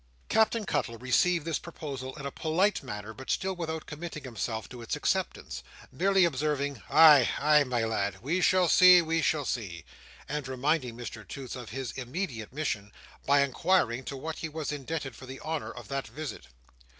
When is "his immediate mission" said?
11.69-12.91